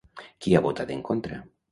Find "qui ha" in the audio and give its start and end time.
0.45-0.61